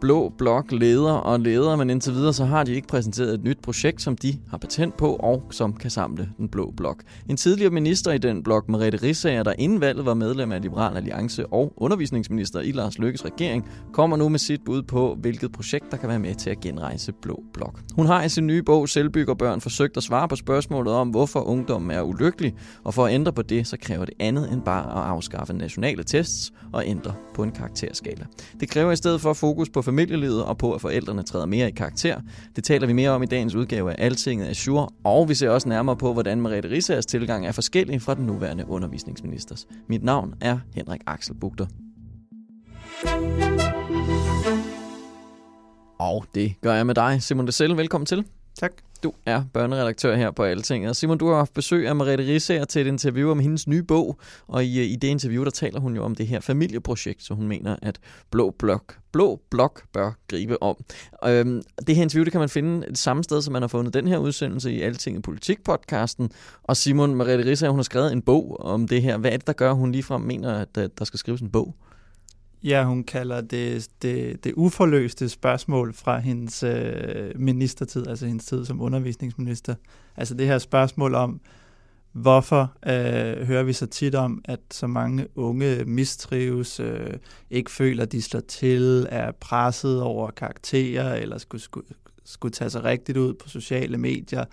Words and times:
Blå 0.00 0.32
Blok 0.38 0.72
leder 0.72 1.12
og 1.12 1.40
leder, 1.40 1.76
men 1.76 1.90
indtil 1.90 2.12
videre 2.12 2.32
så 2.32 2.44
har 2.44 2.64
de 2.64 2.74
ikke 2.74 2.88
præsenteret 2.88 3.34
et 3.34 3.44
nyt 3.44 3.58
projekt, 3.62 4.02
som 4.02 4.16
de 4.16 4.38
har 4.50 4.58
patent 4.58 4.96
på 4.96 5.16
og 5.16 5.42
som 5.50 5.72
kan 5.72 5.90
samle 5.90 6.28
den 6.38 6.48
Blå 6.48 6.72
Blok. 6.76 7.02
En 7.28 7.36
tidligere 7.36 7.70
minister 7.70 8.12
i 8.12 8.18
den 8.18 8.42
blok, 8.42 8.68
Merete 8.68 8.98
Rissager, 9.02 9.42
der 9.42 9.52
inden 9.58 9.80
valget 9.80 10.06
var 10.06 10.14
medlem 10.14 10.52
af 10.52 10.62
Liberal 10.62 10.96
Alliance 10.96 11.46
og 11.46 11.72
undervisningsminister 11.76 12.60
i 12.60 12.72
Lars 12.72 12.98
Løkkes 12.98 13.24
regering, 13.24 13.68
kommer 13.92 14.16
nu 14.16 14.28
med 14.28 14.38
sit 14.38 14.60
bud 14.64 14.82
på, 14.82 15.16
hvilket 15.20 15.52
projekt 15.52 15.84
der 15.90 15.96
kan 15.96 16.08
være 16.08 16.18
med 16.18 16.34
til 16.34 16.50
at 16.50 16.60
genrejse 16.60 17.12
Blå 17.12 17.42
Blok. 17.54 17.80
Hun 17.94 18.06
har 18.06 18.22
i 18.22 18.28
sin 18.28 18.46
nye 18.46 18.62
bog 18.62 18.88
Selvbyggerbørn 18.88 19.60
forsøgt 19.60 19.96
at 19.96 20.02
svare 20.02 20.28
på 20.28 20.36
spørgsmålet 20.36 20.92
om, 20.94 21.08
hvorfor 21.08 21.40
ungdommen 21.40 21.90
er 21.90 22.02
ulykkelig, 22.02 22.54
og 22.84 22.94
for 22.94 23.06
at 23.06 23.14
ændre 23.14 23.32
på 23.32 23.42
det, 23.42 23.66
så 23.66 23.76
kræver 23.82 24.04
det 24.04 24.14
andet 24.20 24.52
end 24.52 24.62
bare 24.62 25.02
at 25.02 25.10
afskaffe 25.10 25.52
nationale 25.52 26.04
tests 26.04 26.52
og 26.72 26.86
ændre 26.86 27.14
på 27.34 27.42
en 27.42 27.52
karakterskala. 27.52 28.26
Det 28.60 28.68
kræver 28.68 28.92
i 28.92 28.96
stedet 28.96 29.20
for 29.20 29.32
fokus 29.32 29.68
på 29.68 29.82
familielivet 29.90 30.44
og 30.44 30.58
på, 30.58 30.72
at 30.72 30.80
forældrene 30.80 31.22
træder 31.22 31.46
mere 31.46 31.68
i 31.68 31.70
karakter. 31.70 32.20
Det 32.56 32.64
taler 32.64 32.86
vi 32.86 32.92
mere 32.92 33.10
om 33.10 33.22
i 33.22 33.26
dagens 33.26 33.54
udgave 33.54 33.90
af 33.90 34.04
Altinget 34.04 34.48
Azure, 34.48 34.88
og 35.04 35.28
vi 35.28 35.34
ser 35.34 35.50
også 35.50 35.68
nærmere 35.68 35.96
på, 35.96 36.12
hvordan 36.12 36.40
Merete 36.40 36.70
Rissers 36.70 37.06
tilgang 37.06 37.46
er 37.46 37.52
forskellig 37.52 38.02
fra 38.02 38.14
den 38.14 38.26
nuværende 38.26 38.68
undervisningsministers. 38.68 39.66
Mit 39.88 40.04
navn 40.04 40.34
er 40.40 40.58
Henrik 40.74 41.00
Axel 41.06 41.34
Bugter. 41.34 41.66
Og 45.98 46.24
det 46.34 46.54
gør 46.60 46.74
jeg 46.74 46.86
med 46.86 46.94
dig, 46.94 47.22
Simon 47.22 47.46
Dessel. 47.46 47.76
Velkommen 47.76 48.06
til. 48.06 48.24
Tak. 48.58 48.72
Du 49.02 49.12
er 49.26 49.42
børneredaktør 49.52 50.16
her 50.16 50.30
på 50.30 50.42
Altinget. 50.42 50.96
Simon, 50.96 51.18
du 51.18 51.28
har 51.28 51.36
haft 51.36 51.54
besøg 51.54 51.88
af 51.88 51.96
Mariette 51.96 52.26
Risser 52.26 52.64
til 52.64 52.82
et 52.82 52.86
interview 52.86 53.30
om 53.30 53.38
hendes 53.38 53.68
nye 53.68 53.82
bog, 53.82 54.18
og 54.46 54.64
i, 54.64 54.80
øh, 54.80 54.84
i 54.84 54.96
det 54.96 55.08
interview, 55.08 55.44
der 55.44 55.50
taler 55.50 55.80
hun 55.80 55.96
jo 55.96 56.04
om 56.04 56.14
det 56.14 56.26
her 56.26 56.40
familieprojekt, 56.40 57.22
så 57.22 57.34
hun 57.34 57.48
mener, 57.48 57.76
at 57.82 58.00
Blå 58.30 58.50
Blok, 58.58 58.98
Blå 59.12 59.40
Blok 59.50 59.82
bør 59.92 60.12
gribe 60.28 60.62
om. 60.62 60.76
Øhm, 61.26 61.62
det 61.86 61.96
her 61.96 62.02
interview, 62.02 62.24
det 62.24 62.32
kan 62.32 62.40
man 62.40 62.48
finde 62.48 62.86
det 62.86 62.98
samme 62.98 63.24
sted, 63.24 63.42
som 63.42 63.52
man 63.52 63.62
har 63.62 63.68
fundet 63.68 63.94
den 63.94 64.08
her 64.08 64.18
udsendelse 64.18 64.72
i 64.72 64.80
Altinget 64.80 65.22
Politik-podcasten. 65.22 66.30
Og 66.62 66.76
Simon 66.76 67.14
Mariette 67.14 67.50
Risser, 67.50 67.68
hun 67.68 67.78
har 67.78 67.82
skrevet 67.82 68.12
en 68.12 68.22
bog 68.22 68.60
om 68.60 68.88
det 68.88 69.02
her. 69.02 69.16
Hvad 69.16 69.32
er 69.32 69.36
det, 69.36 69.46
der 69.46 69.52
gør, 69.52 69.70
at 69.70 69.76
hun 69.76 69.92
ligefrem 69.92 70.20
mener, 70.20 70.54
at 70.54 70.98
der 70.98 71.04
skal 71.04 71.18
skrives 71.18 71.40
en 71.40 71.50
bog? 71.50 71.74
Ja, 72.64 72.84
hun 72.84 73.04
kalder 73.04 73.40
det 73.40 73.88
det, 74.02 74.44
det 74.44 74.52
uforløste 74.56 75.28
spørgsmål 75.28 75.94
fra 75.94 76.18
hendes 76.18 76.62
øh, 76.62 77.32
ministertid, 77.40 78.06
altså 78.06 78.26
hendes 78.26 78.44
tid 78.44 78.64
som 78.64 78.80
undervisningsminister. 78.80 79.74
Altså 80.16 80.34
det 80.34 80.46
her 80.46 80.58
spørgsmål 80.58 81.14
om, 81.14 81.40
hvorfor 82.12 82.72
øh, 82.86 83.46
hører 83.46 83.62
vi 83.62 83.72
så 83.72 83.86
tit 83.86 84.14
om, 84.14 84.42
at 84.44 84.60
så 84.70 84.86
mange 84.86 85.26
unge 85.34 85.84
mistrives, 85.84 86.80
øh, 86.80 87.14
ikke 87.50 87.70
føler, 87.70 88.02
at 88.02 88.12
de 88.12 88.22
slår 88.22 88.40
til, 88.40 89.06
er 89.10 89.32
presset 89.32 90.02
over 90.02 90.30
karakterer, 90.30 91.14
eller 91.14 91.38
skulle, 91.38 91.62
skulle, 91.62 91.86
skulle 92.24 92.52
tage 92.52 92.70
sig 92.70 92.84
rigtigt 92.84 93.18
ud 93.18 93.34
på 93.34 93.48
sociale 93.48 93.98
medier, 93.98 94.44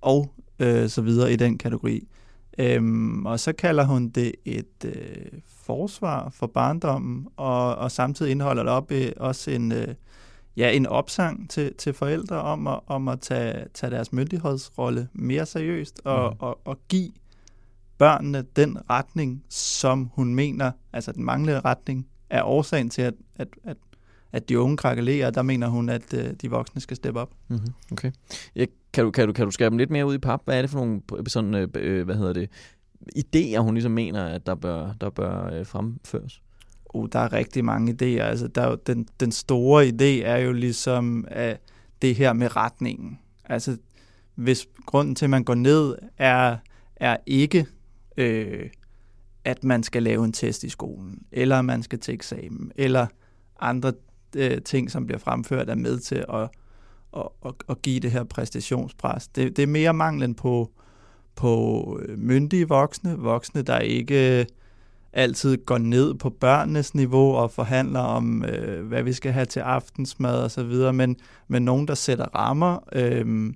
og 0.00 0.34
øh, 0.58 0.88
så 0.88 1.02
videre 1.02 1.32
i 1.32 1.36
den 1.36 1.58
kategori. 1.58 2.08
Øhm, 2.58 3.26
og 3.26 3.40
så 3.40 3.52
kalder 3.52 3.84
hun 3.84 4.08
det 4.08 4.32
et 4.44 4.84
øh, 4.84 5.40
forsvar 5.62 6.30
for 6.30 6.46
barndommen, 6.46 7.28
og, 7.36 7.74
og 7.74 7.90
samtidig 7.90 8.30
indeholder 8.30 8.62
det 8.62 8.72
op 8.72 8.92
øh, 8.92 9.12
også 9.16 9.50
en, 9.50 9.72
øh, 9.72 9.88
ja, 10.56 10.70
en 10.70 10.86
opsang 10.86 11.50
til, 11.50 11.74
til 11.74 11.92
forældre 11.92 12.36
om 12.36 12.66
at, 12.66 12.80
om 12.86 13.08
at 13.08 13.20
tage, 13.20 13.64
tage 13.74 13.90
deres 13.90 14.12
myndighedsrolle 14.12 15.08
mere 15.12 15.46
seriøst 15.46 16.00
og, 16.04 16.30
mm. 16.30 16.36
og, 16.40 16.58
og 16.64 16.78
give 16.88 17.10
børnene 17.98 18.44
den 18.56 18.78
retning, 18.90 19.44
som 19.48 20.10
hun 20.14 20.34
mener, 20.34 20.72
altså 20.92 21.12
den 21.12 21.24
manglende 21.24 21.60
retning, 21.60 22.06
er 22.30 22.42
årsagen 22.42 22.90
til, 22.90 23.02
at, 23.02 23.14
at, 23.36 23.48
at, 23.64 23.76
at 24.32 24.48
de 24.48 24.58
unge 24.60 24.76
krakelerer. 24.76 25.30
Der 25.30 25.42
mener 25.42 25.68
hun, 25.68 25.88
at 25.88 26.14
øh, 26.14 26.30
de 26.42 26.50
voksne 26.50 26.80
skal 26.80 26.96
steppe 26.96 27.20
op. 27.20 27.30
Mm-hmm. 27.48 27.72
Okay. 27.92 28.12
Jeg, 28.54 28.68
kan, 28.92 29.04
du, 29.04 29.10
kan, 29.10 29.26
du, 29.26 29.32
kan 29.32 29.44
du 29.44 29.50
skabe 29.50 29.70
dem 29.70 29.78
lidt 29.78 29.90
mere 29.90 30.06
ud 30.06 30.14
i 30.14 30.18
pap? 30.18 30.40
Hvad 30.44 30.56
er 30.56 30.60
det 30.60 30.70
for 30.70 30.78
nogle 30.78 31.00
sådan, 31.26 31.54
øh, 31.54 31.68
øh, 31.74 32.04
hvad 32.04 32.14
hedder 32.14 32.32
det, 32.32 32.50
idéer, 33.16 33.58
hun 33.58 33.74
ligesom 33.74 33.92
mener, 33.92 34.24
at 34.24 34.46
der 34.46 34.54
bør, 34.54 34.92
der 35.00 35.10
bør 35.10 35.50
øh, 35.52 35.66
fremføres? 35.66 36.42
Oh, 36.84 37.08
der 37.12 37.18
er 37.18 37.32
rigtig 37.32 37.64
mange 37.64 37.92
idéer. 37.92 38.22
Altså, 38.22 38.48
der 38.48 38.62
er 38.62 38.70
jo, 38.70 38.78
den, 38.86 39.08
den 39.20 39.32
store 39.32 39.86
idé 39.86 40.26
er 40.26 40.36
jo 40.36 40.52
ligesom 40.52 41.24
at 41.28 41.60
det 42.02 42.14
her 42.14 42.32
med 42.32 42.56
retningen. 42.56 43.18
Altså, 43.44 43.76
hvis 44.34 44.66
grunden 44.86 45.14
til, 45.14 45.26
at 45.26 45.30
man 45.30 45.44
går 45.44 45.54
ned, 45.54 45.96
er, 46.18 46.56
er 46.96 47.16
ikke, 47.26 47.66
øh, 48.16 48.70
at 49.44 49.64
man 49.64 49.82
skal 49.82 50.02
lave 50.02 50.24
en 50.24 50.32
test 50.32 50.64
i 50.64 50.68
skolen, 50.68 51.22
eller 51.32 51.62
man 51.62 51.82
skal 51.82 51.98
til 51.98 52.14
eksamen, 52.14 52.72
eller 52.76 53.06
andre 53.60 53.92
øh, 54.36 54.62
ting, 54.62 54.90
som 54.90 55.06
bliver 55.06 55.18
fremført, 55.18 55.70
er 55.70 55.74
med 55.74 55.98
til 55.98 56.24
at, 56.28 56.48
at, 57.16 57.28
at, 57.46 57.52
at 57.68 57.82
give 57.82 58.00
det 58.00 58.10
her 58.10 58.24
præstationspres. 58.24 59.28
Det, 59.28 59.56
det 59.56 59.62
er 59.62 59.66
mere 59.66 59.94
manglen 59.94 60.34
på, 60.34 60.70
på 61.34 62.00
øh, 62.02 62.18
myndige 62.18 62.68
voksne, 62.68 63.18
voksne, 63.18 63.62
der 63.62 63.78
ikke 63.78 64.46
altid 65.12 65.56
går 65.56 65.78
ned 65.78 66.14
på 66.14 66.30
børnenes 66.30 66.94
niveau 66.94 67.34
og 67.34 67.50
forhandler 67.50 68.00
om, 68.00 68.44
øh, 68.44 68.86
hvad 68.86 69.02
vi 69.02 69.12
skal 69.12 69.32
have 69.32 69.46
til 69.46 69.60
aftensmad 69.60 70.42
og 70.42 70.50
så 70.50 70.62
videre, 70.62 70.92
men, 70.92 71.16
men 71.48 71.62
nogen, 71.62 71.88
der 71.88 71.94
sætter 71.94 72.26
rammer, 72.34 72.78
øh, 72.92 73.54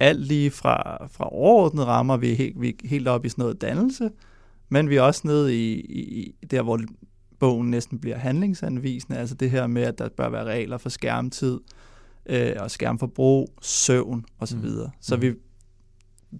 alt 0.00 0.20
lige 0.20 0.50
fra, 0.50 1.06
fra 1.06 1.34
overordnede 1.34 1.86
rammer, 1.86 2.16
vi 2.16 2.32
er, 2.32 2.36
helt, 2.36 2.60
vi 2.60 2.68
er 2.68 2.88
helt 2.88 3.08
op 3.08 3.24
i 3.24 3.28
sådan 3.28 3.42
noget 3.42 3.60
dannelse, 3.60 4.10
men 4.68 4.90
vi 4.90 4.96
er 4.96 5.02
også 5.02 5.20
nede 5.24 5.56
i, 5.56 5.80
i 5.80 6.46
der, 6.50 6.62
hvor 6.62 6.80
bogen 7.38 7.70
næsten 7.70 7.98
bliver 7.98 8.16
handlingsanvisende, 8.16 9.18
altså 9.18 9.34
det 9.34 9.50
her 9.50 9.66
med, 9.66 9.82
at 9.82 9.98
der 9.98 10.08
bør 10.08 10.28
være 10.28 10.44
regler 10.44 10.78
for 10.78 10.88
skærmtid 10.88 11.60
øh, 12.26 12.52
og 12.58 12.70
skærmforbrug, 12.70 13.48
søvn 13.62 14.24
osv. 14.38 14.46
Så, 14.46 14.56
videre. 14.56 14.90
så 15.00 15.16
mm. 15.16 15.22
vi 15.22 15.34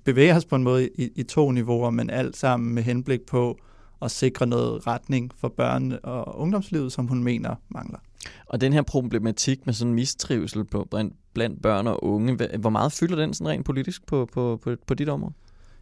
bevæger 0.04 0.36
os 0.36 0.44
på 0.44 0.56
en 0.56 0.62
måde 0.62 0.88
i, 0.88 1.10
i 1.16 1.22
to 1.22 1.50
niveauer, 1.50 1.90
men 1.90 2.10
alt 2.10 2.36
sammen 2.36 2.74
med 2.74 2.82
henblik 2.82 3.20
på 3.26 3.58
at 4.02 4.10
sikre 4.10 4.46
noget 4.46 4.86
retning 4.86 5.30
for 5.36 5.48
børn- 5.48 5.98
og 6.02 6.38
ungdomslivet, 6.38 6.92
som 6.92 7.06
hun 7.06 7.24
mener 7.24 7.54
mangler. 7.68 7.98
Og 8.46 8.60
den 8.60 8.72
her 8.72 8.82
problematik 8.82 9.66
med 9.66 9.74
sådan 9.74 9.94
mistrivsel 9.94 10.64
på, 10.64 10.88
blandt 11.34 11.62
børn 11.62 11.86
og 11.86 12.04
unge, 12.04 12.56
hvor 12.58 12.70
meget 12.70 12.92
fylder 12.92 13.16
den 13.16 13.34
sådan 13.34 13.48
rent 13.48 13.66
politisk 13.66 14.06
på, 14.06 14.28
på, 14.32 14.60
på, 14.62 14.76
på 14.86 14.94
dit 14.94 15.08
område? 15.08 15.32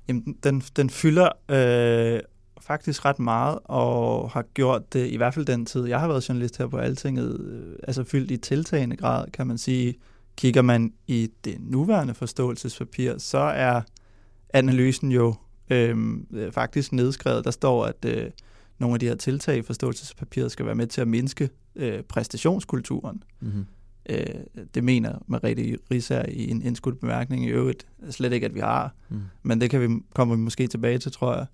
Jamen, 0.08 0.36
den, 0.42 0.60
den 0.76 0.90
fylder 0.90 1.28
øh, 1.48 2.20
faktisk 2.60 3.04
ret 3.04 3.18
meget, 3.18 3.58
og 3.64 4.30
har 4.30 4.42
gjort 4.54 4.92
det, 4.92 5.06
i 5.10 5.16
hvert 5.16 5.34
fald 5.34 5.46
den 5.46 5.66
tid, 5.66 5.86
jeg 5.86 6.00
har 6.00 6.08
været 6.08 6.28
journalist 6.28 6.58
her 6.58 6.66
på 6.66 6.76
Altinget, 6.76 7.40
øh, 7.40 7.76
altså 7.82 8.04
fyldt 8.04 8.30
i 8.30 8.36
tiltagende 8.36 8.96
grad, 8.96 9.30
kan 9.30 9.46
man 9.46 9.58
sige. 9.58 9.94
Kigger 10.36 10.62
man 10.62 10.92
i 11.06 11.30
det 11.44 11.56
nuværende 11.60 12.14
forståelsespapir, 12.14 13.18
så 13.18 13.38
er 13.38 13.80
analysen 14.50 15.12
jo 15.12 15.34
øhm, 15.70 16.26
øh, 16.30 16.52
faktisk 16.52 16.92
nedskrevet. 16.92 17.44
Der 17.44 17.50
står, 17.50 17.84
at 17.84 18.04
øh, 18.04 18.30
nogle 18.78 18.94
af 18.94 19.00
de 19.00 19.06
her 19.06 19.14
tiltag 19.14 19.56
i 19.56 19.62
forståelsespapiret 19.62 20.52
skal 20.52 20.66
være 20.66 20.74
med 20.74 20.86
til 20.86 21.00
at 21.00 21.08
mindske 21.08 21.50
øh, 21.76 22.02
præstationskulturen. 22.02 23.22
Mm-hmm. 23.40 23.66
Øh, 24.08 24.64
det 24.74 24.84
mener 24.84 25.18
Mariette 25.26 25.78
Risser 25.90 26.24
i 26.28 26.50
en 26.50 26.62
indskudt 26.62 27.00
bemærkning 27.00 27.44
i 27.44 27.48
øvrigt 27.48 27.86
slet 28.10 28.32
ikke, 28.32 28.46
at 28.46 28.54
vi 28.54 28.60
har. 28.60 28.94
Mm. 29.08 29.20
Men 29.42 29.60
det 29.60 29.70
kan 29.70 29.80
vi 29.80 30.02
komme 30.14 30.36
vi 30.36 30.40
måske 30.40 30.66
tilbage 30.66 30.98
til, 30.98 31.12
tror 31.12 31.34
jeg. 31.34 31.46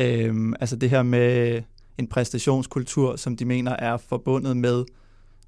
Øhm, 0.00 0.54
altså 0.60 0.76
det 0.76 0.90
her 0.90 1.02
med 1.02 1.62
en 1.98 2.06
præstationskultur, 2.06 3.16
som 3.16 3.36
de 3.36 3.44
mener 3.44 3.72
er 3.72 3.96
forbundet 3.96 4.56
med 4.56 4.84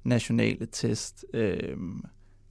nationale 0.03 0.67
test, 0.71 1.25
øhm, 1.33 2.03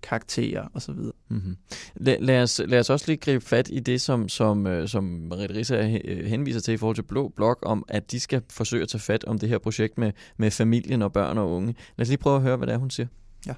karakterer 0.02 0.68
osv. 0.74 0.94
Mm-hmm. 1.28 1.56
Lad, 1.94 2.16
lad, 2.20 2.42
os, 2.42 2.60
lad 2.66 2.80
os 2.80 2.90
også 2.90 3.04
lige 3.08 3.16
gribe 3.16 3.44
fat 3.44 3.68
i 3.72 3.80
det, 3.80 4.00
som, 4.00 4.28
som, 4.28 4.66
øh, 4.66 4.88
som 4.88 5.04
Marit 5.04 5.50
Rissa 5.50 5.98
øh, 6.04 6.26
henviser 6.26 6.60
til 6.60 6.74
i 6.74 6.76
forhold 6.76 6.96
til 6.96 7.02
Blå 7.02 7.28
Blok, 7.28 7.58
om 7.62 7.84
at 7.88 8.10
de 8.12 8.20
skal 8.20 8.42
forsøge 8.50 8.82
at 8.82 8.88
tage 8.88 9.00
fat 9.00 9.24
om 9.24 9.38
det 9.38 9.48
her 9.48 9.58
projekt 9.58 9.98
med, 9.98 10.12
med 10.36 10.50
familien 10.50 11.02
og 11.02 11.12
børn 11.12 11.38
og 11.38 11.50
unge. 11.50 11.74
Lad 11.96 12.04
os 12.04 12.08
lige 12.08 12.18
prøve 12.18 12.36
at 12.36 12.42
høre, 12.42 12.56
hvad 12.56 12.66
det 12.66 12.74
er, 12.74 12.78
hun 12.78 12.90
siger. 12.90 13.06
Ja. 13.46 13.54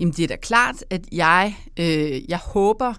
Jamen 0.00 0.14
det 0.14 0.22
er 0.22 0.28
da 0.28 0.36
klart, 0.36 0.84
at 0.90 1.00
jeg, 1.12 1.56
øh, 1.76 2.30
jeg 2.30 2.38
håber, 2.38 2.94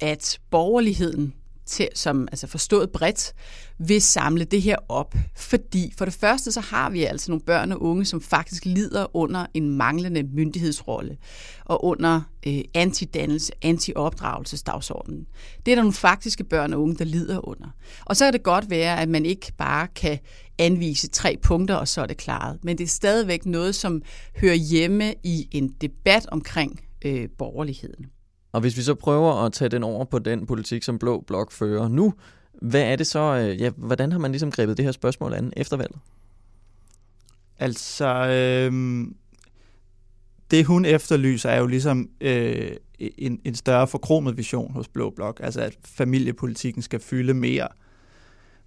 at 0.00 0.40
borgerligheden 0.50 1.34
til, 1.70 1.88
som 1.94 2.28
altså 2.32 2.46
forstået 2.46 2.90
bredt, 2.90 3.32
vil 3.78 4.02
samle 4.02 4.44
det 4.44 4.62
her 4.62 4.76
op. 4.88 5.14
Fordi 5.36 5.92
for 5.98 6.04
det 6.04 6.14
første, 6.14 6.52
så 6.52 6.60
har 6.60 6.90
vi 6.90 7.04
altså 7.04 7.30
nogle 7.30 7.44
børn 7.44 7.72
og 7.72 7.82
unge, 7.82 8.04
som 8.04 8.20
faktisk 8.20 8.64
lider 8.64 9.16
under 9.16 9.46
en 9.54 9.70
manglende 9.70 10.22
myndighedsrolle 10.22 11.16
og 11.64 11.84
under 11.84 12.20
øh, 12.46 12.60
antidannelse, 12.74 13.52
antiopdragelsesdagsordenen. 13.62 15.26
Det 15.66 15.72
er 15.72 15.76
der 15.76 15.82
nogle 15.82 15.92
faktiske 15.92 16.44
børn 16.44 16.72
og 16.72 16.82
unge, 16.82 16.96
der 16.96 17.04
lider 17.04 17.48
under. 17.48 17.68
Og 18.04 18.16
så 18.16 18.24
kan 18.24 18.32
det 18.32 18.42
godt 18.42 18.70
være, 18.70 19.00
at 19.00 19.08
man 19.08 19.26
ikke 19.26 19.52
bare 19.58 19.86
kan 19.86 20.18
anvise 20.58 21.08
tre 21.08 21.36
punkter, 21.42 21.74
og 21.74 21.88
så 21.88 22.02
er 22.02 22.06
det 22.06 22.16
klaret. 22.16 22.58
Men 22.62 22.78
det 22.78 22.84
er 22.84 22.88
stadigvæk 22.88 23.46
noget, 23.46 23.74
som 23.74 24.02
hører 24.36 24.54
hjemme 24.54 25.14
i 25.24 25.48
en 25.52 25.68
debat 25.80 26.26
omkring 26.26 26.80
øh, 27.04 27.28
borgerligheden. 27.38 28.06
Og 28.52 28.60
hvis 28.60 28.76
vi 28.76 28.82
så 28.82 28.94
prøver 28.94 29.44
at 29.44 29.52
tage 29.52 29.68
den 29.68 29.82
over 29.82 30.04
på 30.04 30.18
den 30.18 30.46
politik, 30.46 30.82
som 30.82 30.98
Blå 30.98 31.20
Blok 31.26 31.52
fører 31.52 31.88
nu, 31.88 32.14
hvad 32.62 32.82
er 32.82 32.96
det 32.96 33.06
så, 33.06 33.20
øh, 33.20 33.60
ja, 33.60 33.70
hvordan 33.76 34.12
har 34.12 34.18
man 34.18 34.30
ligesom 34.30 34.50
grebet 34.50 34.76
det 34.76 34.84
her 34.84 34.92
spørgsmål 34.92 35.34
an 35.34 35.52
efter 35.56 35.76
valget? 35.76 35.98
Altså, 37.58 38.26
øh, 38.26 39.04
det 40.50 40.66
hun 40.66 40.84
efterlyser 40.84 41.50
er 41.50 41.58
jo 41.58 41.66
ligesom 41.66 42.08
øh, 42.20 42.76
en, 42.98 43.40
en 43.44 43.54
større 43.54 43.86
forkromet 43.86 44.36
vision 44.36 44.72
hos 44.72 44.88
Blå 44.88 45.10
Blok, 45.10 45.40
altså 45.42 45.60
at 45.60 45.76
familiepolitikken 45.84 46.82
skal 46.82 47.00
fylde 47.00 47.34
mere. 47.34 47.68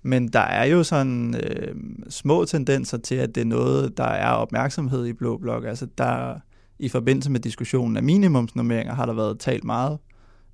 Men 0.01 0.27
der 0.27 0.39
er 0.39 0.65
jo 0.65 0.83
sådan 0.83 1.35
øh, 1.35 1.75
små 2.09 2.45
tendenser 2.45 2.97
til, 2.97 3.15
at 3.15 3.35
det 3.35 3.41
er 3.41 3.45
noget, 3.45 3.97
der 3.97 4.03
er 4.03 4.31
opmærksomhed 4.31 5.05
i 5.05 5.13
Blå 5.13 5.37
Blok. 5.37 5.65
Altså 5.65 5.87
der 5.97 6.39
i 6.79 6.89
forbindelse 6.89 7.31
med 7.31 7.39
diskussionen 7.39 7.97
af 7.97 8.03
minimumsnormeringer 8.03 8.93
har 8.93 9.05
der 9.05 9.13
været 9.13 9.39
talt 9.39 9.63
meget 9.63 9.97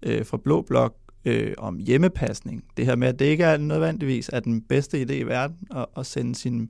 øh, 0.04 0.26
fra 0.26 0.38
Blå 0.38 0.62
Blok 0.62 0.96
øh, 1.26 1.54
om 1.58 1.78
hjemmepasning. 1.78 2.64
Det 2.78 2.86
her 2.86 2.96
med, 2.96 3.08
at 3.08 3.20
det 3.20 3.26
ikke 3.26 3.44
er 3.44 3.58
nødvendigvis 3.58 4.30
er 4.34 4.40
den 4.40 4.62
bedste 4.62 5.02
idé 5.02 5.14
i 5.14 5.24
verden 5.24 5.58
at, 5.76 5.86
at 5.98 6.06
sende 6.06 6.36
sine 6.36 6.68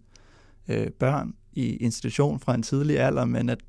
øh, 0.68 0.88
børn 0.92 1.34
i 1.54 1.76
institution 1.76 2.40
fra 2.40 2.56
en 2.56 2.64
tidlig 2.64 3.00
alder, 3.00 3.26
men 3.26 3.50
at 3.50 3.60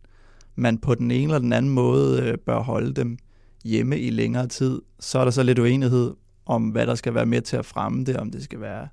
man 0.55 0.79
på 0.79 0.95
den 0.95 1.11
ene 1.11 1.23
eller 1.23 1.39
den 1.39 1.53
anden 1.53 1.73
måde 1.73 2.23
øh, 2.23 2.39
bør 2.39 2.59
holde 2.59 2.93
dem 2.93 3.19
hjemme 3.65 3.99
i 4.01 4.11
længere 4.11 4.47
tid. 4.47 4.83
Så 5.01 5.19
er 5.19 5.25
der 5.25 5.31
så 5.31 5.43
lidt 5.43 5.59
uenighed 5.59 6.15
om, 6.47 6.69
hvad 6.69 6.87
der 6.87 6.95
skal 6.95 7.15
være 7.15 7.27
med 7.27 7.43
til 7.43 7.57
at 7.57 7.65
fremme 7.65 8.05
det, 8.05 8.17
om 8.17 8.31
det 8.31 8.45
skal 8.45 8.61
være, 8.61 8.89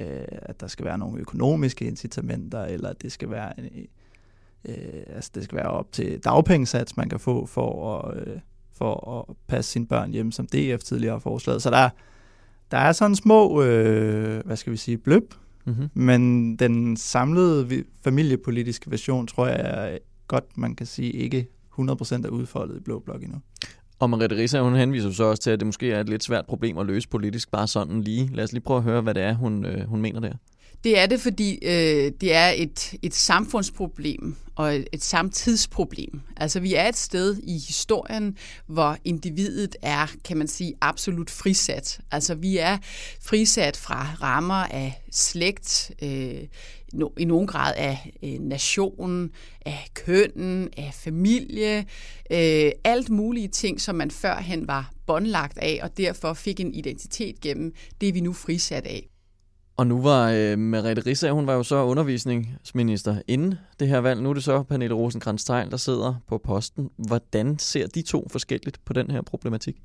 øh, 0.00 0.24
at 0.30 0.60
der 0.60 0.66
skal 0.66 0.84
være 0.84 0.98
nogle 0.98 1.20
økonomiske 1.20 1.84
incitamenter, 1.84 2.64
eller 2.64 2.88
at 2.88 3.02
det 3.02 3.12
skal 3.12 3.30
være 3.30 3.60
en, 3.60 3.86
øh, 4.68 5.02
altså 5.14 5.30
det 5.34 5.44
skal 5.44 5.56
være 5.56 5.70
op 5.70 5.92
til 5.92 6.18
dagpengesats, 6.24 6.96
man 6.96 7.08
kan 7.08 7.20
få 7.20 7.46
for 7.46 7.98
at, 7.98 8.18
øh, 8.18 8.36
for 8.72 9.18
at 9.28 9.36
passe 9.46 9.70
sine 9.70 9.86
børn 9.86 10.10
hjem, 10.10 10.32
som 10.32 10.46
DF 10.46 10.82
tidligere 10.82 11.12
har 11.14 11.18
foreslået. 11.18 11.62
Så 11.62 11.70
der, 11.70 11.88
der 12.70 12.78
er 12.78 12.92
sådan 12.92 13.16
små, 13.16 13.62
øh, 13.62 14.44
hvad 14.44 14.56
skal 14.56 14.72
vi 14.72 14.76
sige, 14.76 14.98
bløb, 14.98 15.34
mm-hmm. 15.64 15.90
men 15.94 16.56
den 16.56 16.96
samlede 16.96 17.84
familiepolitiske 18.04 18.90
version, 18.90 19.26
tror 19.26 19.46
jeg, 19.46 19.60
er 19.64 19.98
godt, 20.28 20.58
man 20.58 20.74
kan 20.74 20.86
sige, 20.86 21.12
ikke 21.12 21.46
100% 21.80 22.26
er 22.26 22.28
udfoldet 22.28 22.76
i 22.76 22.80
Blå 22.80 22.98
Blok 22.98 23.22
endnu. 23.22 23.38
Og 23.98 24.10
Mariette 24.10 24.36
Rissa, 24.36 24.60
hun 24.60 24.76
henviser 24.76 25.10
så 25.10 25.24
også 25.24 25.42
til, 25.42 25.50
at 25.50 25.60
det 25.60 25.66
måske 25.66 25.92
er 25.92 26.00
et 26.00 26.08
lidt 26.08 26.24
svært 26.24 26.46
problem 26.46 26.78
at 26.78 26.86
løse 26.86 27.08
politisk, 27.08 27.50
bare 27.50 27.66
sådan 27.66 28.00
lige. 28.00 28.30
Lad 28.34 28.44
os 28.44 28.52
lige 28.52 28.62
prøve 28.62 28.78
at 28.78 28.84
høre, 28.84 29.00
hvad 29.00 29.14
det 29.14 29.22
er, 29.22 29.34
hun, 29.34 29.64
øh, 29.64 29.88
hun 29.88 30.00
mener 30.00 30.20
der. 30.20 30.32
Det 30.84 30.98
er 30.98 31.06
det, 31.06 31.20
fordi 31.20 31.58
øh, 31.62 32.12
det 32.20 32.34
er 32.34 32.48
et, 32.48 32.94
et 33.02 33.14
samfundsproblem 33.14 34.36
og 34.54 34.76
et, 34.76 34.88
et 34.92 35.04
samtidsproblem. 35.04 36.20
Altså 36.36 36.60
vi 36.60 36.74
er 36.74 36.88
et 36.88 36.96
sted 36.96 37.36
i 37.42 37.52
historien, 37.52 38.36
hvor 38.66 38.96
individet 39.04 39.76
er, 39.82 40.06
kan 40.24 40.36
man 40.36 40.48
sige, 40.48 40.74
absolut 40.80 41.30
frisat. 41.30 42.00
Altså 42.10 42.34
vi 42.34 42.58
er 42.58 42.78
frisat 43.22 43.76
fra 43.76 44.08
rammer 44.22 44.54
af 44.54 45.02
slægt, 45.12 45.90
øh, 46.02 46.40
no, 46.92 47.08
i 47.18 47.24
nogen 47.24 47.46
grad 47.46 47.74
af 47.76 48.12
øh, 48.22 48.38
nationen, 48.40 49.30
af 49.66 49.88
kønnen, 49.94 50.68
af 50.76 50.90
familie, 50.94 51.78
øh, 52.30 52.72
alt 52.84 53.10
mulige 53.10 53.48
ting, 53.48 53.80
som 53.80 53.94
man 53.94 54.10
førhen 54.10 54.68
var 54.68 54.92
båndlagt 55.06 55.58
af, 55.58 55.80
og 55.82 55.96
derfor 55.96 56.34
fik 56.34 56.60
en 56.60 56.74
identitet 56.74 57.40
gennem 57.40 57.72
det, 58.00 58.14
vi 58.14 58.20
nu 58.20 58.32
frisat 58.32 58.86
af. 58.86 59.08
Og 59.76 59.86
nu 59.86 60.02
var 60.02 60.30
øh, 60.30 60.58
Merete 60.58 61.02
Rissa, 61.06 61.30
hun 61.30 61.46
var 61.46 61.54
jo 61.54 61.62
så 61.62 61.76
undervisningsminister 61.76 63.22
inden 63.28 63.54
det 63.80 63.88
her 63.88 63.98
valg. 63.98 64.22
Nu 64.22 64.30
er 64.30 64.34
det 64.34 64.44
så 64.44 64.62
Pernille 64.62 64.94
rosenkrantz 64.94 65.44
der 65.44 65.76
sidder 65.76 66.14
på 66.28 66.38
posten. 66.38 66.90
Hvordan 66.96 67.58
ser 67.58 67.86
de 67.86 68.02
to 68.02 68.28
forskelligt 68.30 68.80
på 68.84 68.92
den 68.92 69.10
her 69.10 69.22
problematik? 69.22 69.76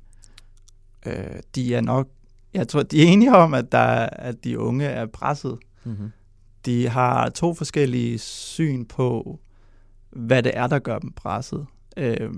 Øh, 1.06 1.14
de 1.54 1.74
er 1.74 1.80
nok, 1.80 2.08
jeg 2.54 2.68
tror, 2.68 2.82
de 2.82 3.02
er 3.02 3.06
enige 3.06 3.34
om, 3.36 3.54
at, 3.54 3.72
der, 3.72 4.06
at 4.06 4.44
de 4.44 4.58
unge 4.58 4.84
er 4.84 5.06
presset. 5.06 5.58
Mm-hmm. 5.84 6.12
De 6.66 6.88
har 6.88 7.28
to 7.28 7.54
forskellige 7.54 8.18
syn 8.18 8.84
på, 8.84 9.40
hvad 10.10 10.42
det 10.42 10.52
er, 10.54 10.66
der 10.66 10.78
gør 10.78 10.98
dem 10.98 11.12
presset. 11.12 11.66
Øh, 11.96 12.30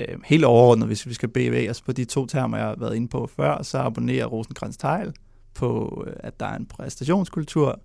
øh, 0.00 0.18
helt 0.24 0.44
overordnet, 0.44 0.86
hvis 0.86 1.06
vi 1.06 1.14
skal 1.14 1.28
bevæge 1.28 1.70
os 1.70 1.82
på 1.82 1.92
de 1.92 2.04
to 2.04 2.26
termer, 2.26 2.56
jeg 2.56 2.66
har 2.66 2.76
været 2.78 2.96
inde 2.96 3.08
på 3.08 3.26
før, 3.36 3.62
så 3.62 3.78
abonnerer 3.78 4.26
rosenkrantz 4.26 4.76
på, 5.54 6.04
øh, 6.06 6.12
at 6.20 6.40
der 6.40 6.46
er 6.46 6.56
en 6.56 6.66
præstationskultur, 6.66 7.80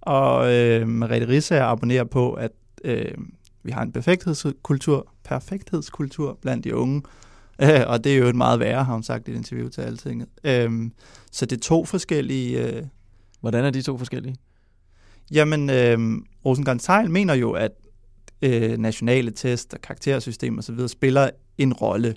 og 0.00 0.54
øh, 0.54 0.88
Merete 0.88 1.28
Rissager 1.28 1.64
abonnerer 1.64 2.04
på, 2.04 2.32
at 2.32 2.52
øh, 2.84 3.14
vi 3.62 3.70
har 3.70 3.82
en 3.82 3.92
perfekthedskultur, 3.92 5.12
perfekthedskultur 5.24 6.38
blandt 6.42 6.64
de 6.64 6.76
unge, 6.76 7.02
øh, 7.62 7.80
og 7.86 8.04
det 8.04 8.12
er 8.12 8.16
jo 8.16 8.26
et 8.26 8.36
meget 8.36 8.60
værre, 8.60 8.84
har 8.84 8.92
hun 8.92 9.02
sagt 9.02 9.28
i 9.28 9.30
et 9.30 9.36
interview 9.36 9.68
til 9.68 9.80
Altinget. 9.80 10.28
Øh, 10.44 10.90
så 11.32 11.46
det 11.46 11.56
er 11.56 11.60
to 11.60 11.84
forskellige... 11.84 12.76
Øh, 12.76 12.82
Hvordan 13.40 13.64
er 13.64 13.70
de 13.70 13.82
to 13.82 13.98
forskellige? 13.98 14.36
Jamen, 15.32 15.70
øh, 15.70 15.98
rosengrantz 16.44 16.88
mener 17.08 17.34
jo, 17.34 17.52
at 17.52 17.70
øh, 18.42 18.78
nationale 18.78 19.30
test 19.30 19.74
og 19.74 19.80
karaktersystem 19.80 20.58
osv. 20.58 20.88
spiller 20.88 21.30
en 21.58 21.72
rolle 21.72 22.14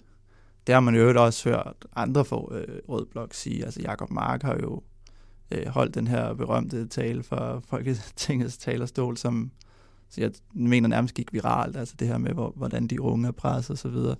det 0.67 0.73
har 0.73 0.79
man 0.79 0.95
jo 0.95 1.23
også 1.23 1.49
hørt 1.49 1.85
andre 1.95 2.25
for 2.25 2.53
øh, 2.53 2.77
Rød 2.89 3.05
Blok 3.05 3.33
sige. 3.33 3.65
Altså 3.65 3.81
Jakob 3.81 4.11
Mark 4.11 4.41
har 4.41 4.57
jo 4.63 4.81
øh, 5.51 5.67
holdt 5.67 5.95
den 5.95 6.07
her 6.07 6.33
berømte 6.33 6.87
tale 6.87 7.23
fra 7.23 7.59
Folketingets 7.59 8.57
talerstol, 8.57 9.17
som 9.17 9.51
så 10.09 10.21
jeg 10.21 10.31
mener 10.53 10.87
nærmest 10.89 11.13
gik 11.13 11.33
viralt, 11.33 11.77
altså 11.77 11.95
det 11.99 12.07
her 12.07 12.17
med, 12.17 12.31
hvor, 12.31 12.53
hvordan 12.55 12.87
de 12.87 13.01
unge 13.01 13.27
er 13.27 13.31
presset 13.31 13.69
og 13.69 13.77
så 13.77 13.89
videre. 13.89 14.15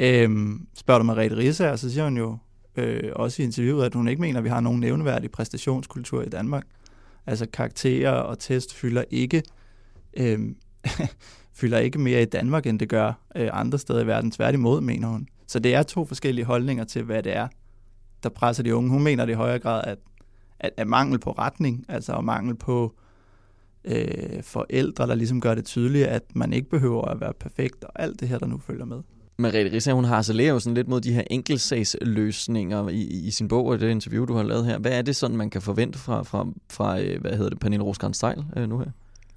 Øhm, 0.00 0.66
spørger 0.74 0.98
du 0.98 1.04
Mariette 1.04 1.36
Risse, 1.36 1.76
så 1.76 1.90
siger 1.90 2.04
hun 2.04 2.16
jo 2.16 2.38
øh, 2.76 3.12
også 3.16 3.42
i 3.42 3.44
interviewet, 3.44 3.84
at 3.84 3.94
hun 3.94 4.08
ikke 4.08 4.20
mener, 4.20 4.38
at 4.38 4.44
vi 4.44 4.48
har 4.48 4.60
nogen 4.60 4.80
nævneværdig 4.80 5.30
præstationskultur 5.30 6.22
i 6.22 6.28
Danmark. 6.28 6.64
Altså 7.26 7.46
karakterer 7.46 8.10
og 8.10 8.38
test 8.38 8.74
fylder 8.74 9.04
ikke 9.10 9.42
øh, 10.16 10.40
fylder 11.60 11.78
ikke 11.78 11.98
mere 11.98 12.22
i 12.22 12.24
Danmark, 12.24 12.66
end 12.66 12.78
det 12.78 12.88
gør 12.88 13.12
øh, 13.36 13.48
andre 13.52 13.78
steder 13.78 14.00
i 14.00 14.06
verden. 14.06 14.30
Tværtimod, 14.30 14.80
mener 14.80 15.08
hun. 15.08 15.28
Så 15.52 15.58
det 15.58 15.74
er 15.74 15.82
to 15.82 16.04
forskellige 16.04 16.44
holdninger 16.44 16.84
til, 16.84 17.02
hvad 17.02 17.22
det 17.22 17.36
er, 17.36 17.48
der 18.22 18.28
presser 18.28 18.62
de 18.62 18.76
unge. 18.76 18.90
Hun 18.90 19.02
mener 19.02 19.24
det 19.24 19.32
i 19.32 19.36
højere 19.36 19.58
grad, 19.58 19.84
at, 19.84 19.98
at, 20.60 20.70
at 20.76 20.86
mangel 20.86 21.18
på 21.18 21.30
retning, 21.30 21.84
altså 21.88 22.12
og 22.12 22.24
mangel 22.24 22.54
på 22.54 22.94
øh, 23.84 24.42
forældre, 24.42 25.06
der 25.06 25.14
ligesom 25.14 25.40
gør 25.40 25.54
det 25.54 25.64
tydeligt, 25.64 26.06
at 26.06 26.22
man 26.34 26.52
ikke 26.52 26.70
behøver 26.70 27.04
at 27.04 27.20
være 27.20 27.32
perfekt, 27.40 27.84
og 27.84 28.02
alt 28.02 28.20
det 28.20 28.28
her, 28.28 28.38
der 28.38 28.46
nu 28.46 28.58
følger 28.58 28.84
med. 28.84 29.00
Mariette 29.38 29.76
Rissa, 29.76 29.92
hun 29.92 30.04
harcelerer 30.04 30.52
jo 30.52 30.58
sådan 30.58 30.74
lidt 30.74 30.88
mod 30.88 31.00
de 31.00 31.12
her 31.12 31.22
enkeltsagsløsninger 31.30 32.88
i, 32.88 33.02
i 33.02 33.30
sin 33.30 33.48
bog 33.48 33.66
og 33.66 33.80
det 33.80 33.90
interview, 33.90 34.24
du 34.24 34.34
har 34.34 34.42
lavet 34.42 34.66
her. 34.66 34.78
Hvad 34.78 34.92
er 34.92 35.02
det 35.02 35.16
sådan, 35.16 35.36
man 35.36 35.50
kan 35.50 35.62
forvente 35.62 35.98
fra, 35.98 36.22
fra, 36.22 36.46
fra 36.70 37.00
øh, 37.00 37.20
hvad 37.20 37.32
hedder 37.32 37.48
det, 37.48 37.60
Pernille 37.60 37.84
Rosgaard 37.84 38.44
øh, 38.56 38.68
nu 38.68 38.78
her? 38.78 38.90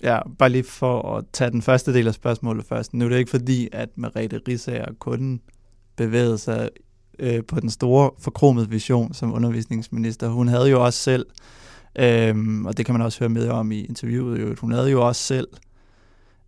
Ja, 0.04 0.20
bare 0.40 0.50
lige 0.50 0.64
for 0.64 1.18
at 1.18 1.26
tage 1.34 1.52
den 1.52 1.62
første 1.62 1.94
del 1.94 2.08
af 2.08 2.14
spørgsmålet 2.14 2.66
først. 2.66 2.94
Nu 2.94 3.06
er 3.06 3.10
det 3.10 3.18
ikke 3.18 3.32
fordi, 3.32 3.70
at 3.72 3.90
Mariette 3.98 4.42
Rissager 4.48 4.94
kun 5.00 5.42
bevægede 5.96 6.38
sig 6.38 6.70
øh, 7.20 7.44
på 7.44 7.60
den 7.60 7.70
store 7.70 8.12
forkromede 8.20 8.70
vision 8.70 9.14
som 9.14 9.34
undervisningsminister. 9.34 10.30
Hun 10.30 10.48
havde 10.48 10.70
jo 10.70 10.86
også 10.86 11.00
selv, 11.00 11.26
øh, 12.00 12.66
og 12.66 12.78
det 12.78 12.86
kan 12.86 12.94
man 12.94 13.02
også 13.02 13.20
høre 13.20 13.30
med 13.30 13.50
om 13.50 13.72
i 13.72 13.86
interviewet, 13.86 14.42
jo, 14.42 14.56
hun 14.62 14.72
havde 14.72 14.92
jo 14.92 15.08
også 15.08 15.22
selv 15.22 15.48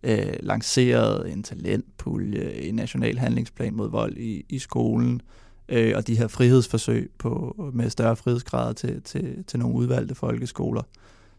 øh, 0.02 0.32
lanceret 0.40 1.32
en 1.32 1.42
talentpulje, 1.42 2.52
en 2.52 2.74
national 2.74 3.18
handlingsplan 3.18 3.74
mod 3.74 3.90
vold 3.90 4.16
i, 4.16 4.44
i 4.48 4.58
skolen, 4.58 5.20
øh, 5.68 5.92
og 5.96 6.06
de 6.06 6.18
her 6.18 6.28
frihedsforsøg 6.28 7.10
på, 7.18 7.56
med 7.74 7.90
større 7.90 8.16
frihedsgrader 8.16 8.72
til, 8.72 9.02
til, 9.02 9.44
til 9.44 9.58
nogle 9.58 9.76
udvalgte 9.76 10.14
folkeskoler. 10.14 10.82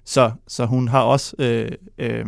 Så, 0.05 0.31
så 0.47 0.65
hun 0.65 0.87
har 0.87 1.01
også 1.01 1.35
øh, 1.39 1.71
øh, 1.97 2.25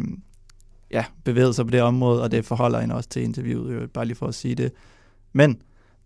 ja, 0.92 1.06
bevæget 1.24 1.56
sig 1.56 1.66
på 1.66 1.72
det 1.72 1.82
område, 1.82 2.24
og 2.24 2.32
det 2.32 2.46
forholder 2.46 2.80
hende 2.80 2.96
også 2.96 3.10
til 3.10 3.24
interviewet, 3.24 3.76
jo, 3.76 3.88
bare 3.88 4.06
lige 4.06 4.16
for 4.16 4.28
at 4.28 4.36
sige 4.36 4.56
det. 4.56 4.72
Men 5.34 5.62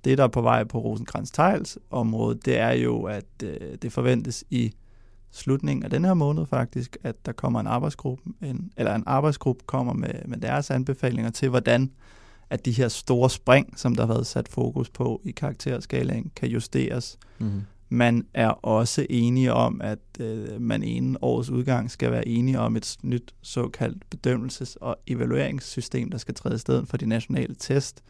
det, 0.05 0.17
der 0.17 0.23
er 0.23 0.27
på 0.27 0.41
vej 0.41 0.63
på 0.63 0.79
rosenkrantz 0.79 1.31
teils 1.31 1.77
område, 1.91 2.39
det 2.45 2.57
er 2.57 2.71
jo, 2.71 3.03
at 3.03 3.25
øh, 3.43 3.77
det 3.81 3.91
forventes 3.91 4.43
i 4.49 4.73
slutningen 5.31 5.83
af 5.83 5.89
den 5.89 6.05
her 6.05 6.13
måned 6.13 6.45
faktisk, 6.45 6.97
at 7.03 7.25
der 7.25 7.31
kommer 7.31 7.59
en 7.59 7.67
arbejdsgruppe, 7.67 8.23
en, 8.41 8.71
eller 8.77 8.95
en 8.95 9.03
arbejdsgruppe 9.05 9.63
kommer 9.65 9.93
med, 9.93 10.13
med 10.25 10.37
deres 10.37 10.71
anbefalinger 10.71 11.31
til, 11.31 11.49
hvordan 11.49 11.91
at 12.49 12.65
de 12.65 12.71
her 12.71 12.87
store 12.87 13.29
spring, 13.29 13.79
som 13.79 13.95
der 13.95 14.05
har 14.05 14.13
været 14.13 14.27
sat 14.27 14.47
fokus 14.47 14.89
på 14.89 15.21
i 15.23 15.31
karakterskalaen, 15.31 16.31
kan 16.35 16.49
justeres. 16.49 17.17
Mm-hmm. 17.39 17.61
Man 17.89 18.25
er 18.33 18.49
også 18.49 19.05
enige 19.09 19.53
om, 19.53 19.81
at 19.81 19.99
øh, 20.19 20.61
man 20.61 20.83
inden 20.83 21.17
årets 21.21 21.49
udgang 21.49 21.91
skal 21.91 22.11
være 22.11 22.27
enige 22.27 22.59
om 22.59 22.75
et 22.75 22.97
nyt 23.03 23.33
såkaldt 23.41 24.03
bedømmelses- 24.15 24.75
og 24.81 24.97
evalueringssystem, 25.07 26.11
der 26.11 26.17
skal 26.17 26.35
træde 26.35 26.55
i 26.55 26.57
stedet 26.57 26.87
for 26.87 26.97
de 26.97 27.05
nationale 27.05 27.55
test. 27.59 28.03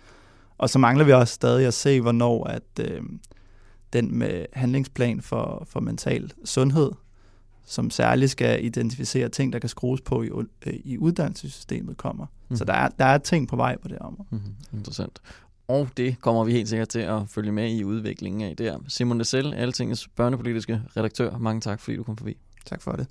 Og 0.57 0.69
så 0.69 0.79
mangler 0.79 1.05
vi 1.05 1.11
også 1.11 1.33
stadig 1.33 1.67
at 1.67 1.73
se, 1.73 2.01
hvornår 2.01 2.43
at 2.47 2.63
øh, 2.79 3.01
den 3.93 4.17
med 4.17 4.45
handlingsplan 4.53 5.21
for, 5.21 5.63
for 5.69 5.79
mental 5.79 6.31
sundhed, 6.45 6.91
som 7.65 7.89
særligt 7.89 8.31
skal 8.31 8.65
identificere 8.65 9.29
ting, 9.29 9.53
der 9.53 9.59
kan 9.59 9.69
skrues 9.69 10.01
på 10.01 10.23
i, 10.23 10.29
øh, 10.65 10.73
i 10.83 10.97
uddannelsessystemet, 10.97 11.97
kommer. 11.97 12.25
Mm. 12.49 12.55
Så 12.55 12.63
Mhm. 12.63 12.67
der 12.67 12.73
er, 12.73 12.89
der 12.89 13.05
er 13.05 13.17
ting 13.17 13.47
på 13.47 13.55
vej 13.55 13.77
på 13.77 13.87
det 13.87 13.99
område. 13.99 14.27
Mm-hmm. 14.31 14.55
Interessant. 14.77 15.19
Og 15.67 15.89
det 15.97 16.21
kommer 16.21 16.43
vi 16.43 16.51
helt 16.51 16.69
sikkert 16.69 16.89
til 16.89 16.99
at 16.99 17.21
følge 17.27 17.51
med 17.51 17.71
i 17.71 17.83
udviklingen 17.83 18.41
af 18.41 18.57
der. 18.57 18.77
Simon 18.87 19.17
Lessel, 19.17 19.53
Altingets 19.53 20.07
børnepolitiske 20.15 20.81
redaktør. 20.97 21.37
Mange 21.37 21.61
tak, 21.61 21.79
fordi 21.81 21.97
du 21.97 22.03
kom 22.03 22.17
forbi. 22.17 22.37
Tak 22.65 22.81
for 22.81 22.91
det. 22.91 23.07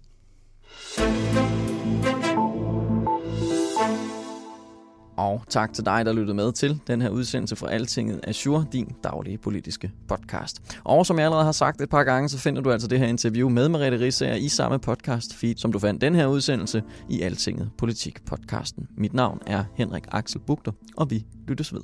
Og 5.17 5.43
tak 5.49 5.73
til 5.73 5.85
dig, 5.85 6.07
der 6.07 6.13
lyttede 6.13 6.35
med 6.35 6.53
til 6.53 6.81
den 6.87 7.03
her 7.03 7.09
udsendelse 7.09 7.57
fra 7.57 7.71
Altinget 7.71 8.21
Azure, 8.23 8.67
din 8.73 8.93
daglige 9.05 9.39
politiske 9.39 9.93
podcast. 10.09 10.81
Og 10.85 11.07
som 11.07 11.19
jeg 11.19 11.25
allerede 11.25 11.45
har 11.45 11.53
sagt 11.53 11.81
et 11.81 11.89
par 11.89 12.05
gange, 12.05 12.29
så 12.29 12.39
finder 12.39 12.63
du 12.63 12.71
altså 12.71 12.89
det 12.89 12.99
her 12.99 13.07
interview 13.07 13.49
med 13.49 13.69
Merete 13.69 14.01
Rissager 14.01 14.35
i 14.35 14.49
samme 14.49 14.79
podcast 14.79 15.35
feed, 15.35 15.57
som 15.57 15.73
du 15.73 15.79
fandt 15.79 16.01
den 16.01 16.15
her 16.15 16.27
udsendelse 16.27 16.83
i 17.11 17.23
Altinget 17.23 17.71
Politik 17.79 18.25
podcasten. 18.25 18.89
Mit 18.97 19.15
navn 19.15 19.39
er 19.47 19.65
Henrik 19.75 20.05
Axel 20.13 20.41
Bugter, 20.41 20.73
og 20.97 21.11
vi 21.11 21.27
lyttes 21.49 21.75
ved. 21.75 21.81